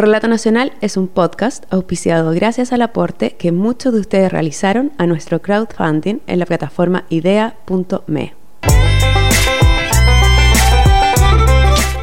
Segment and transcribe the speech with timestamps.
[0.00, 5.06] Relato Nacional es un podcast auspiciado gracias al aporte que muchos de ustedes realizaron a
[5.06, 8.32] nuestro crowdfunding en la plataforma idea.me.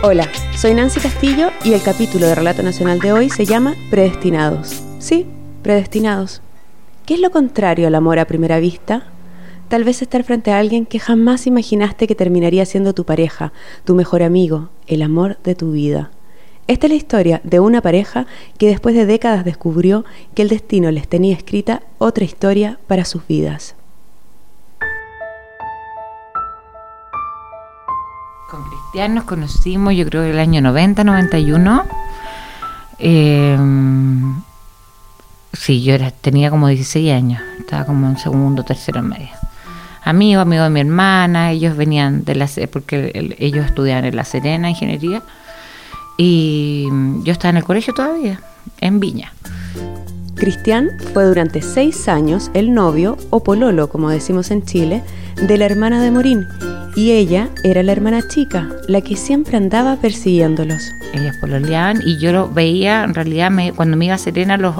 [0.04, 4.83] Hola, soy Nancy Castillo y el capítulo de Relato Nacional de hoy se llama Predestinados.
[4.99, 5.25] Sí,
[5.63, 6.43] predestinados.
[7.07, 9.07] ¿Qué es lo contrario al amor a primera vista?
[9.69, 13.53] Tal vez estar frente a alguien que jamás imaginaste que terminaría siendo tu pareja,
[13.85, 16.11] tu mejor amigo, el amor de tu vida.
[16.68, 18.26] Esta es la historia de una pareja
[18.58, 20.03] que después de décadas descubrió
[20.35, 23.75] que el destino les tenía escrita otra historia para sus vidas.
[28.52, 31.85] Con Cristian nos conocimos yo creo el año 90, 91.
[32.99, 33.58] Eh,
[35.53, 39.30] sí, yo era, tenía como 16 años, estaba como en segundo, tercero medio.
[40.03, 44.70] Amigo, amigo de mi hermana, ellos venían de la porque ellos estudiaban en La Serena,
[44.70, 45.22] ingeniería
[46.17, 46.88] y
[47.23, 48.41] yo estaba en el colegio todavía,
[48.81, 49.31] en Viña.
[50.35, 55.03] Cristian fue durante seis años el novio, o pololo, como decimos en Chile,
[55.36, 56.47] de la hermana de Morín.
[56.95, 60.91] Y ella era la hermana chica, la que siempre andaba persiguiéndolos.
[61.14, 64.75] Ellas pololeaban y yo lo veía, en realidad, me, cuando me iba a Serena, los,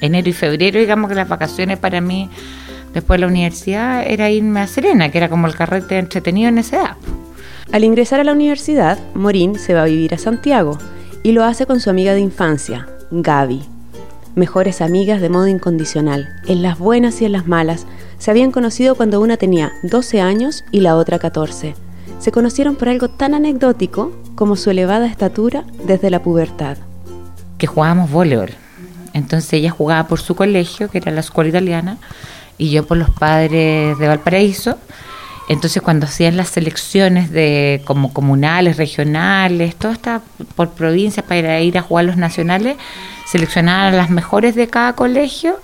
[0.00, 2.30] enero y febrero, digamos que las vacaciones para mí,
[2.92, 6.58] después de la universidad, era irme a Serena, que era como el carrete entretenido en
[6.58, 6.96] esa edad.
[7.72, 10.78] Al ingresar a la universidad, Morín se va a vivir a Santiago
[11.22, 13.62] y lo hace con su amiga de infancia, Gaby.
[14.34, 17.86] Mejores amigas de modo incondicional, en las buenas y en las malas,
[18.18, 21.74] se habían conocido cuando una tenía 12 años y la otra 14.
[22.18, 26.76] Se conocieron por algo tan anecdótico como su elevada estatura desde la pubertad.
[27.58, 28.50] Que jugábamos voleibol.
[29.12, 31.98] Entonces ella jugaba por su colegio, que era la escuela italiana,
[32.58, 34.78] y yo por los padres de Valparaíso.
[35.48, 40.22] Entonces cuando hacían las selecciones de como comunales, regionales, todo está
[40.56, 42.76] por provincias para ir a jugar los nacionales,
[43.26, 45.58] seleccionaban a las mejores de cada colegio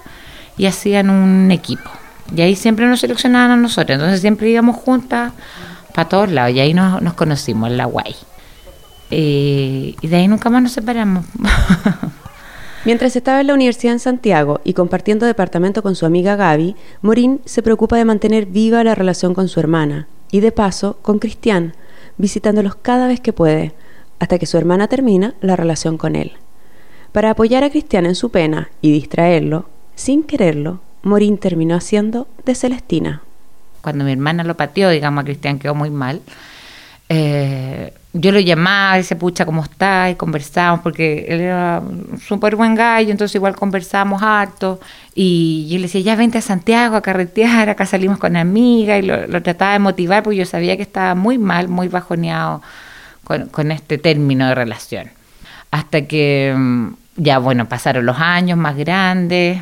[0.59, 1.91] y hacían un equipo.
[2.34, 5.32] Y ahí siempre nos seleccionaban a nosotros, entonces siempre íbamos juntas
[5.94, 8.15] para todos lados y ahí nos, nos conocimos en la guay.
[9.10, 11.25] Eh, y de ahí nunca más nos separamos.
[12.84, 17.41] Mientras estaba en la universidad en Santiago y compartiendo departamento con su amiga Gaby, Morín
[17.44, 21.74] se preocupa de mantener viva la relación con su hermana y de paso con Cristian,
[22.16, 23.74] visitándolos cada vez que puede,
[24.18, 26.32] hasta que su hermana termina la relación con él.
[27.12, 32.54] Para apoyar a Cristian en su pena y distraerlo, sin quererlo, Morín terminó haciendo de
[32.54, 33.22] Celestina.
[33.82, 36.22] Cuando mi hermana lo pateó, digamos, a Cristian quedó muy mal.
[37.12, 40.10] Eh, yo lo llamaba se pucha, ¿cómo está?
[40.10, 44.81] Y conversábamos, porque él era un súper buen gallo, entonces igual conversábamos harto.
[45.15, 49.03] Y yo le decía, ya vente a Santiago a carretear, acá salimos con amiga, y
[49.03, 52.62] lo, trataba de motivar, porque yo sabía que estaba muy mal, muy bajoneado
[53.25, 55.10] con, con este término de relación.
[55.72, 59.60] Hasta que mm, ya, bueno, pasaron los años más grandes,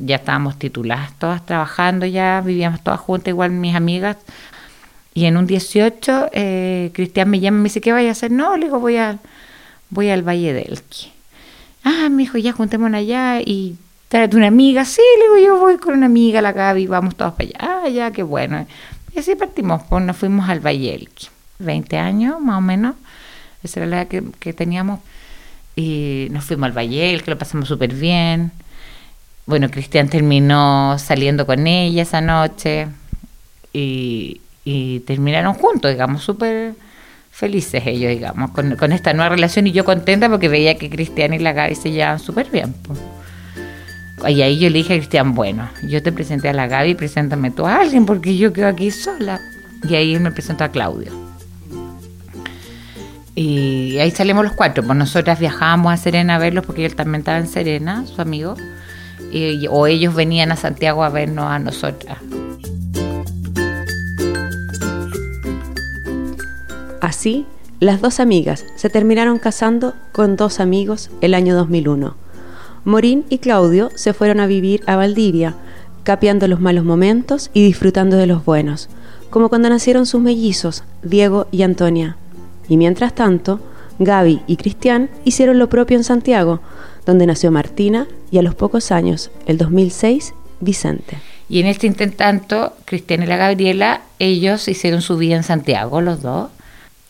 [0.00, 4.16] ya estábamos tituladas todas trabajando ya, vivíamos todas juntas, igual mis amigas
[5.12, 8.30] y en un 18, eh, Cristian me llama y me dice, ¿qué vaya a hacer?
[8.30, 9.18] No, le digo, voy, a,
[9.90, 11.12] voy al Valle del Elqui.
[11.82, 13.76] Ah, me dijo, ya juntémonos allá y
[14.08, 14.84] tráete una amiga.
[14.84, 17.56] Sí, le digo, yo voy con una amiga, la Gaby, vamos todos para allá.
[17.58, 18.66] Ah, ya, qué bueno.
[19.14, 21.28] Y así partimos, pues nos fuimos al Valle Elqui.
[21.58, 22.94] 20 años, más o menos.
[23.62, 25.00] Esa era la edad que, que teníamos.
[25.74, 28.52] Y nos fuimos al Valle Elqui, lo pasamos súper bien.
[29.46, 32.86] Bueno, Cristian terminó saliendo con ella esa noche.
[33.72, 34.40] Y,
[34.70, 36.74] y terminaron juntos, digamos, súper
[37.30, 41.38] felices ellos, digamos, con, esta nueva relación y yo contenta porque veía que Cristian y
[41.40, 42.74] la Gaby se llevaban súper bien.
[44.28, 47.50] Y ahí yo le dije a Cristian, bueno, yo te presenté a la Gaby, preséntame
[47.50, 49.40] tú a alguien porque yo quedo aquí sola.
[49.88, 51.10] Y ahí él me presentó a Claudio.
[53.34, 57.22] Y ahí salimos los cuatro, pues nosotras viajábamos a Serena a verlos porque él también
[57.22, 58.54] estaba en Serena, su amigo,
[59.32, 62.18] y, o ellos venían a Santiago a vernos a nosotras.
[67.10, 67.44] Así,
[67.80, 72.14] las dos amigas se terminaron casando con dos amigos el año 2001.
[72.84, 75.56] Morín y Claudio se fueron a vivir a Valdivia,
[76.04, 78.88] capeando los malos momentos y disfrutando de los buenos,
[79.28, 82.16] como cuando nacieron sus mellizos, Diego y Antonia.
[82.68, 83.58] Y mientras tanto,
[83.98, 86.60] Gaby y Cristian hicieron lo propio en Santiago,
[87.06, 91.18] donde nació Martina y a los pocos años, el 2006, Vicente.
[91.48, 96.22] Y en este intentanto, Cristian y la Gabriela, ellos hicieron su vida en Santiago, los
[96.22, 96.50] dos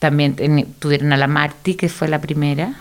[0.00, 0.34] también
[0.78, 2.74] tuvieron a la Marti, que fue la primera,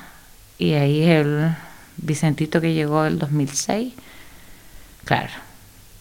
[0.57, 1.51] y ahí el
[1.97, 3.93] Vicentito que llegó el 2006.
[5.03, 5.29] Claro,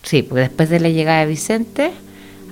[0.02, 1.92] sí, porque después de la llegada de Vicente,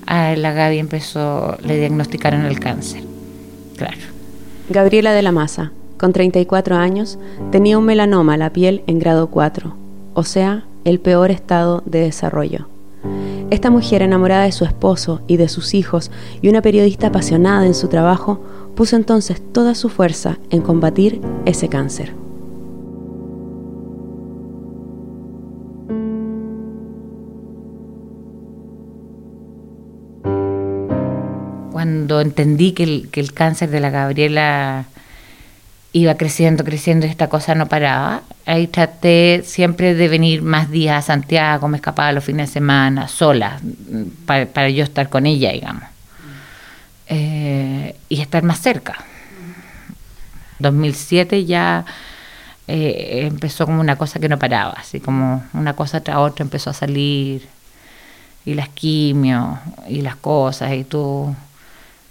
[0.07, 3.05] a la Gaby empezó, le diagnosticaron el cáncer.
[3.77, 3.99] Claro.
[4.69, 7.19] Gabriela de la Maza, con 34 años,
[7.53, 9.77] tenía un melanoma a la piel en grado 4,
[10.15, 12.69] o sea, el peor estado de desarrollo.
[13.51, 16.11] Esta mujer enamorada de su esposo y de sus hijos
[16.43, 18.41] y una periodista apasionada en su trabajo
[18.77, 22.13] puso entonces toda su fuerza en combatir ese cáncer.
[31.73, 34.85] Cuando entendí que el, cáncer de la Gabriela
[35.93, 38.23] iba creciendo, creciendo y esta cosa no paraba.
[38.45, 43.09] Ahí traté siempre de venir más días a Santiago, me escapaba los fines de semana,
[43.09, 43.59] sola,
[44.27, 45.96] para, yo estar con ella, digamos.
[47.87, 48.97] Eh, y estar más cerca.
[50.59, 51.85] 2007 ya
[52.67, 56.71] eh, empezó como una cosa que no paraba, así como una cosa tras otra empezó
[56.71, 57.47] a salir,
[58.45, 61.35] y las quimios, y las cosas, y tú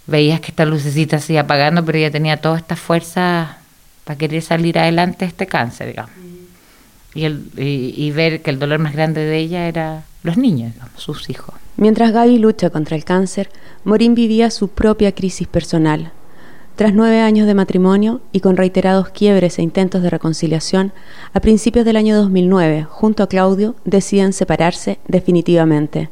[0.06, 3.58] veías que esta lucecita se iba apagando, pero ella tenía toda esta fuerza
[4.04, 6.12] para querer salir adelante de este cáncer, digamos.
[7.14, 11.02] Y, el, y, ver que el dolor más grande de ella era los niños, digamos,
[11.02, 11.54] sus hijos.
[11.76, 13.50] Mientras Gaby lucha contra el cáncer,
[13.84, 16.12] Morín vivía su propia crisis personal.
[16.74, 20.92] Tras nueve años de matrimonio y con reiterados quiebres e intentos de reconciliación,
[21.34, 26.08] a principios del año 2009, junto a Claudio, deciden separarse definitivamente.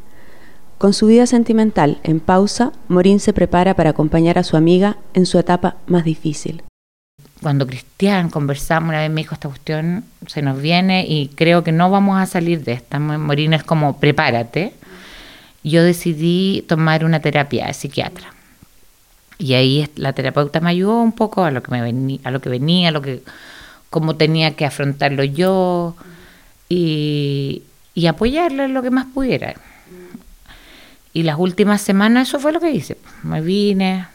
[0.77, 5.25] Con su vida sentimental en pausa, Morín se prepara para acompañar a su amiga en
[5.25, 6.63] su etapa más difícil
[7.45, 11.73] cuando Cristian conversamos una vez me dijo esta cuestión se nos viene y creo que
[11.73, 12.99] no vamos a salir de esta.
[12.99, 14.73] Morín es como prepárate.
[15.65, 18.33] Yo decidí tomar una terapia de psiquiatra.
[19.39, 22.41] Y ahí la terapeuta me ayudó un poco a lo que me venía, a lo
[22.41, 23.23] que venía, a lo que
[23.91, 25.97] cómo tenía que afrontarlo yo
[26.69, 27.63] y,
[27.95, 29.55] y apoyarle lo que más pudiera.
[31.13, 32.99] Y las últimas semanas eso fue lo que hice.
[33.23, 34.07] Me vine,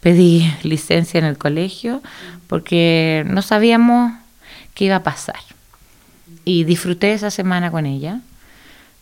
[0.00, 2.02] pedí licencia en el colegio
[2.48, 4.12] porque no sabíamos
[4.74, 5.40] qué iba a pasar.
[6.44, 8.20] Y disfruté esa semana con ella,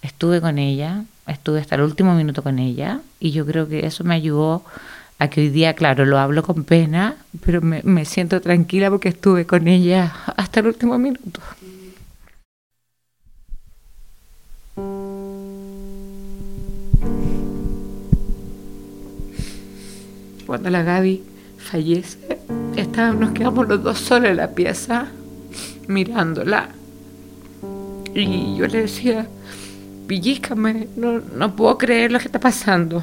[0.02, 4.04] estuve con ella, estuve hasta el último minuto con ella y yo creo que eso
[4.04, 4.62] me ayudó
[5.18, 9.46] a que hoy día, claro, lo hablo con pena, pero me, siento tranquila porque estuve
[9.46, 11.40] con ella hasta el último minuto.
[20.46, 21.22] Cuando la Gaby
[21.58, 22.38] fallece,
[23.18, 25.08] nos quedamos los dos solos en la pieza
[25.88, 26.68] mirándola.
[28.14, 29.26] Y yo le decía,
[30.06, 33.02] pellizcame, no, no puedo creer lo que está pasando.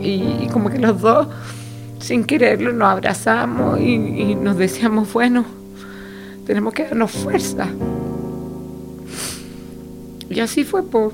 [0.00, 1.28] Y, como que los dos,
[1.98, 5.44] sin quererlo, nos abrazamos y, nos decíamos, bueno,
[6.46, 7.68] tenemos que darnos fuerza.
[10.30, 11.12] Y así fue, por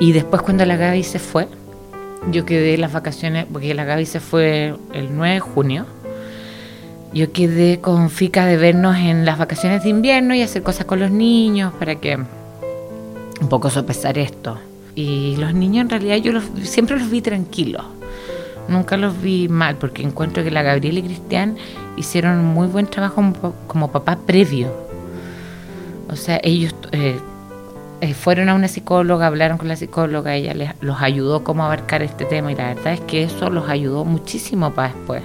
[0.00, 1.46] Y después cuando la Gaby se fue,
[2.30, 5.86] yo quedé las vacaciones, porque la Gaby se fue el 9 de junio.
[7.14, 10.98] Yo quedé con Fica de vernos en las vacaciones de invierno y hacer cosas con
[10.98, 14.58] los niños para que un poco sopesar esto.
[14.96, 17.84] Y los niños en realidad yo los, siempre los vi tranquilos.
[18.66, 21.56] Nunca los vi mal porque encuentro que la Gabriela y Cristian
[21.96, 24.74] hicieron muy buen trabajo como, como papá previo.
[26.10, 27.20] O sea, ellos eh,
[28.00, 32.02] eh, fueron a una psicóloga, hablaron con la psicóloga, ella les, los ayudó cómo abarcar
[32.02, 35.22] este tema y la verdad es que eso los ayudó muchísimo para después.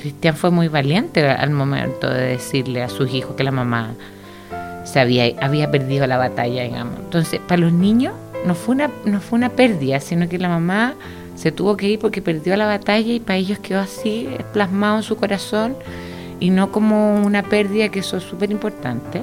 [0.00, 3.94] Cristian fue muy valiente al momento de decirle a sus hijos que la mamá
[4.84, 6.98] se había, perdido la batalla, digamos.
[7.00, 8.14] Entonces, para los niños
[8.46, 10.94] no fue, una, no fue una pérdida, sino que la mamá
[11.36, 15.02] se tuvo que ir porque perdió la batalla y para ellos quedó así, plasmado en
[15.02, 15.76] su corazón
[16.40, 19.22] y no como una pérdida, que eso es súper importante.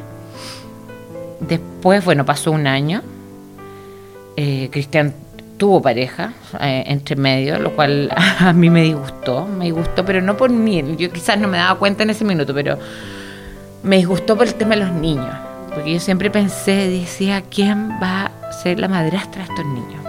[1.40, 3.02] Después, bueno, pasó un año.
[4.36, 5.16] Eh, Cristian
[5.58, 8.10] tuvo pareja eh, entre medio, lo cual
[8.40, 11.78] a mí me disgustó, me disgustó, pero no por mí, yo quizás no me daba
[11.80, 12.78] cuenta en ese minuto, pero
[13.84, 15.36] me disgustó por el tema de los niños,
[15.74, 20.02] porque yo siempre pensé, decía, ¿quién va a ser la madrastra de estos niños?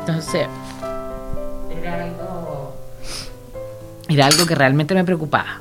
[0.00, 0.46] Entonces,
[1.78, 2.74] era algo,
[4.08, 5.60] era algo que realmente me preocupaba.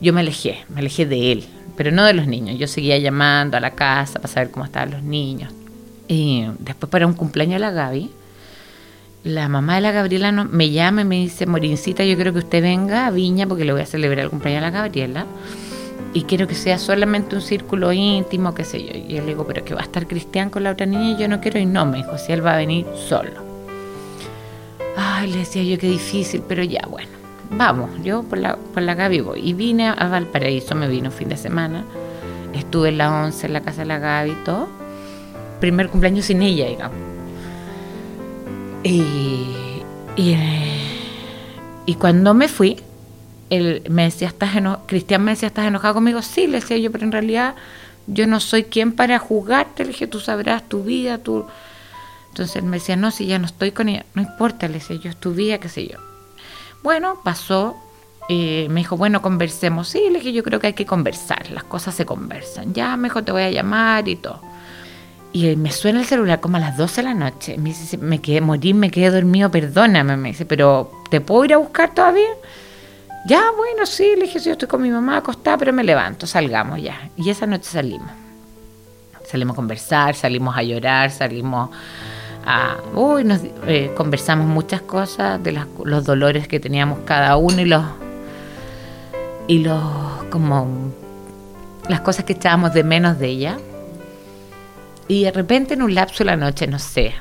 [0.00, 1.44] Yo me alejé, me alejé de él,
[1.76, 2.58] pero no de los niños.
[2.58, 5.52] Yo seguía llamando a la casa para saber cómo estaban los niños.
[6.08, 8.10] Y después para un cumpleaños de la Gaby,
[9.24, 12.62] la mamá de la Gabriela me llama y me dice, Morincita, yo quiero que usted
[12.62, 15.26] venga a Viña porque le voy a celebrar el cumpleaños a la Gabriela.
[16.12, 18.92] Y quiero que sea solamente un círculo íntimo, qué sé yo.
[18.94, 21.16] Y yo le digo, pero que va a estar Cristian con la otra niña y
[21.16, 21.66] yo no quiero ir.
[21.66, 23.32] No, me dijo, si él va a venir solo.
[24.96, 28.94] Ay, le decía yo, qué difícil, pero ya, bueno vamos, yo por la, por la
[28.94, 29.40] Gaby voy.
[29.40, 31.84] Y vine a Valparaíso, me vino fin de semana.
[32.52, 34.68] Estuve en la 11 en la casa de la Gaby y todo.
[35.60, 37.13] Primer cumpleaños sin ella, digamos.
[38.84, 39.02] Y,
[40.16, 40.36] y,
[41.86, 42.76] Y cuando me fui,
[43.50, 46.22] él me decía, ¿estás eno Cristian me decía, ¿estás enojado conmigo?
[46.22, 47.54] Sí, le decía yo, pero en realidad
[48.06, 49.84] yo no soy quien para juzgarte.
[49.84, 51.46] Le dije, tú sabrás tu vida, tú...
[52.28, 54.96] Entonces él me decía, no, si ya no estoy con ella, no importa, le decía
[54.96, 55.98] yo, es tu vida, qué sé yo.
[56.82, 57.76] Bueno, pasó,
[58.28, 59.88] eh, me dijo, bueno, conversemos.
[59.88, 62.74] Sí, le dije, yo creo que hay que conversar, las cosas se conversan.
[62.74, 64.40] Ya, mejor te voy a llamar y todo.
[65.34, 67.58] Y me suena el celular como a las 12 de la noche.
[67.58, 70.16] Me dice, me quedé morir, me quedé dormido, perdóname.
[70.16, 72.28] Me dice, pero ¿te puedo ir a buscar todavía?
[73.26, 76.80] Ya, bueno, sí, le dije, yo estoy con mi mamá acostada, pero me levanto, salgamos
[76.80, 77.10] ya.
[77.16, 78.08] Y esa noche salimos.
[79.26, 81.70] Salimos a conversar, salimos a llorar, salimos
[82.46, 82.76] a...
[82.94, 87.82] Uy, nos eh, conversamos muchas cosas de los dolores que teníamos cada uno y los...
[89.48, 89.82] Y los...
[90.30, 90.92] como...
[91.88, 93.58] las cosas que echábamos de menos de ella.
[95.08, 97.14] Y de repente en un lapso de la noche, no sé,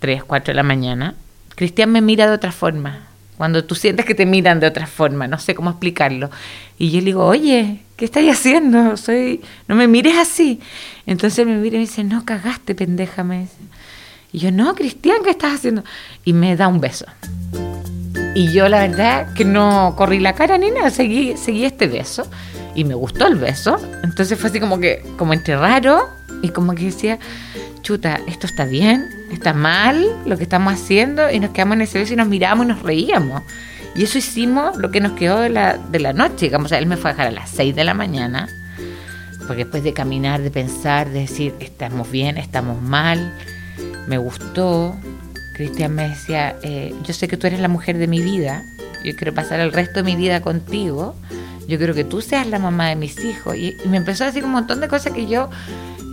[0.00, 1.14] 3, 4 de la mañana,
[1.54, 5.26] Cristian me mira de otra forma cuando tú sientes que te miran de otra forma,
[5.26, 6.30] no sé cómo explicarlo.
[6.78, 8.96] Y yo le digo, oye, ¿qué estás haciendo?
[8.96, 10.60] Soy, no me mires así.
[11.06, 13.56] Entonces me mira y me dice, no, cagaste, pendeja, me dice.
[14.32, 15.84] Y yo, no, Cristian, ¿qué estás haciendo?
[16.24, 17.06] Y me da un beso.
[18.36, 22.28] Y yo la verdad que no corrí la cara ni nada, seguí, seguí este beso.
[22.74, 23.78] Y me gustó el beso.
[24.02, 26.08] Entonces fue así como que, como entre raro.
[26.44, 27.18] Y como que decía,
[27.80, 31.98] chuta, esto está bien, está mal lo que estamos haciendo y nos quedamos en ese
[31.98, 33.42] beso y nos miramos y nos reíamos.
[33.96, 36.46] Y eso hicimos lo que nos quedó de la, de la noche.
[36.46, 38.46] Digamos, él me fue a dejar a las 6 de la mañana,
[39.46, 43.32] porque después de caminar, de pensar, de decir, estamos bien, estamos mal,
[44.06, 44.94] me gustó.
[45.54, 48.62] Cristian me decía, eh, yo sé que tú eres la mujer de mi vida,
[49.02, 51.16] yo quiero pasar el resto de mi vida contigo,
[51.66, 53.56] yo quiero que tú seas la mamá de mis hijos.
[53.56, 55.48] Y, y me empezó a decir un montón de cosas que yo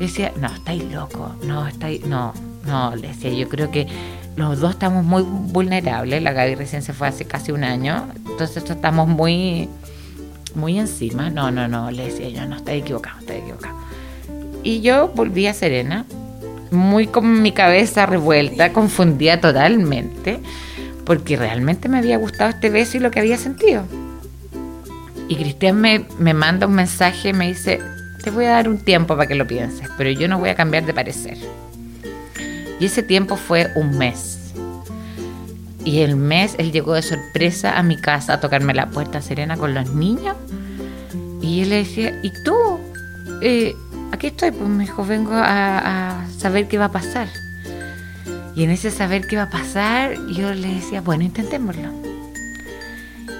[0.06, 2.34] decía, no, estáis loco, no, estáis, no,
[2.66, 3.88] no, le decía, yo creo que
[4.36, 8.64] los dos estamos muy vulnerables, la Gaby recién se fue hace casi un año, entonces
[8.70, 9.70] estamos muy,
[10.56, 13.76] muy encima, no, no, no, le decía yo, no, está equivocado, está equivocado.
[14.64, 16.06] Y yo volví a Serena,
[16.72, 20.40] muy con mi cabeza revuelta, confundida totalmente,
[21.06, 23.84] porque realmente me había gustado este beso y lo que había sentido.
[25.28, 27.80] Y Cristian me, me manda un mensaje, me dice,
[28.22, 30.56] te voy a dar un tiempo para que lo pienses, pero yo no voy a
[30.56, 31.38] cambiar de parecer.
[32.80, 34.54] Y ese tiempo fue un mes.
[35.84, 39.58] Y el mes él llegó de sorpresa a mi casa a tocarme la puerta serena
[39.58, 40.36] con los niños.
[41.42, 42.80] Y él le decía, ¿y tú?
[43.42, 43.76] Eh,
[44.12, 47.28] aquí estoy, pues me vengo a, a saber qué va a pasar.
[48.56, 51.90] Y en ese saber qué va a pasar, yo le decía, bueno, intentémoslo.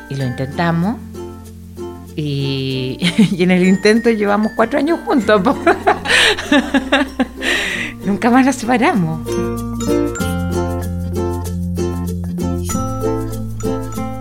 [0.10, 0.98] Y lo intentamos
[2.16, 2.98] y,
[3.40, 5.42] en el intento llevamos cuatro años juntos.
[8.06, 9.28] Nunca más nos separamos.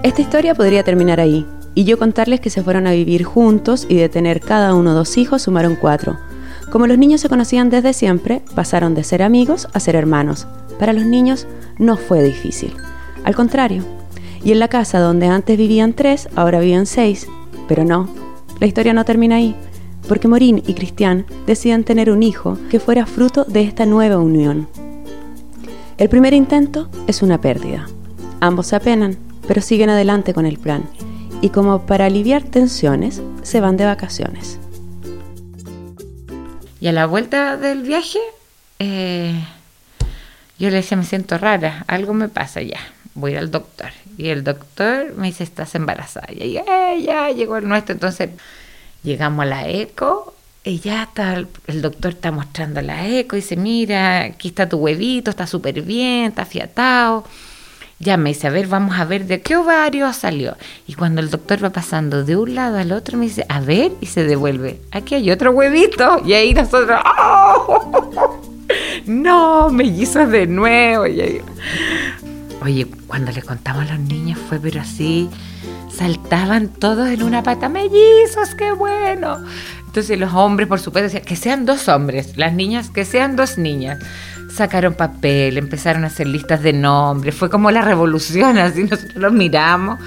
[0.02, 3.97] Esta historia podría terminar ahí, y yo contarles que se fueron a vivir juntos y
[3.97, 6.18] de tener cada uno dos hijos sumaron cuatro.
[6.70, 10.47] Como los niños se conocían desde siempre, pasaron de ser amigos a ser hermanos.
[10.78, 11.47] Para los niños
[11.78, 12.75] no fue difícil.
[13.25, 13.85] Al contrario.
[14.42, 17.26] Y en la casa donde antes vivían tres, ahora viven seis,
[17.70, 18.08] pero no,
[18.58, 19.54] la historia no termina ahí,
[20.08, 24.68] porque Morín y Cristian deciden tener un hijo que fuera fruto de esta nueva unión.
[25.96, 27.86] El primer intento es una pérdida.
[28.40, 30.82] Ambos se apenan, pero siguen adelante con el plan,
[31.42, 34.58] y como para aliviar tensiones, se van de vacaciones.
[36.80, 38.18] Y a la vuelta del viaje,
[38.80, 39.44] eh,
[40.58, 42.80] yo le decía, me siento rara, algo me pasa ya,
[43.14, 43.90] voy al doctor.
[44.16, 46.28] Y el doctor me dice, estás embarazada.
[46.32, 47.94] Y eh, ya llegó el nuestro.
[47.94, 48.30] Entonces
[49.02, 53.36] llegamos a la eco y ya está, el, doctor está mostrando la eco.
[53.36, 57.24] Y dice, mira, aquí está tu huevito, está súper bien, está fiatado.
[57.98, 60.56] Ya me dice, a ver, vamos a ver de qué ovario salió.
[60.86, 63.92] Y cuando el doctor va pasando de un lado al otro, me dice, a ver,
[64.00, 64.80] y se devuelve.
[64.90, 66.22] Aquí hay otro huevito.
[66.24, 68.40] Y ahí nosotros, ¡oh!
[69.06, 71.06] No, mellizos de nuevo.
[71.06, 71.40] Y ahí,
[72.62, 75.30] Oye, cuando le contamos a los niños fue pero así,
[75.90, 79.38] saltaban todos en una pata, mellizos, qué bueno.
[79.86, 83.56] Entonces los hombres, por supuesto, decían que sean dos hombres, las niñas, que sean dos
[83.56, 83.98] niñas.
[84.54, 89.32] Sacaron papel, empezaron a hacer listas de nombres, fue como la revolución, así nosotros los
[89.32, 89.98] miramos.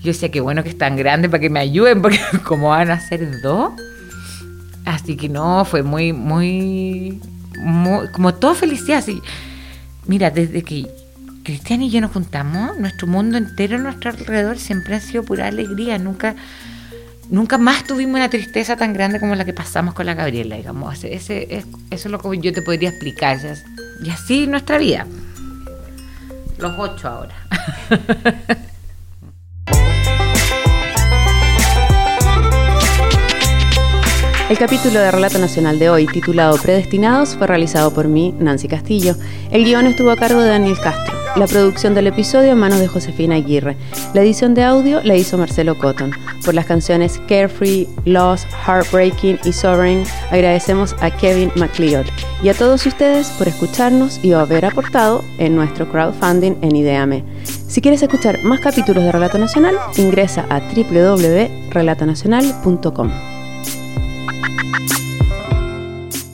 [0.00, 2.98] Yo decía, qué bueno que están grandes para que me ayuden, porque como van a
[2.98, 3.72] ser dos.
[4.84, 7.20] Así que no, fue muy, muy,
[7.58, 8.98] muy como todo felicidad.
[8.98, 9.22] Así.
[10.06, 10.88] Mira, desde que
[11.42, 15.48] Cristian y yo nos juntamos, nuestro mundo entero, a nuestro alrededor siempre ha sido pura
[15.48, 16.36] alegría, nunca,
[17.30, 21.02] nunca más tuvimos una tristeza tan grande como la que pasamos con la Gabriela, digamos,
[21.02, 23.38] Ese, es, eso es lo que yo te podría explicar,
[24.02, 25.06] y así nuestra vida,
[26.58, 27.34] los ocho ahora.
[34.48, 39.16] El capítulo de Relato Nacional de hoy, titulado Predestinados, fue realizado por mí, Nancy Castillo.
[39.50, 41.21] El guion estuvo a cargo de Daniel Castro.
[41.34, 43.74] La producción del episodio en manos de Josefina Aguirre.
[44.12, 46.10] La edición de audio la hizo Marcelo Cotton.
[46.44, 52.04] Por las canciones Carefree, Lost, Heartbreaking y Sovereign, agradecemos a Kevin McLeod
[52.42, 57.24] y a todos ustedes por escucharnos y haber aportado en nuestro crowdfunding en Ideame.
[57.44, 63.10] Si quieres escuchar más capítulos de Relato Nacional, ingresa a www.relatonacional.com.